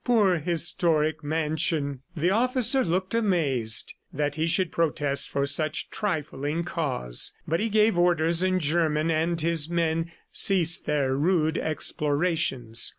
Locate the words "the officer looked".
2.17-3.13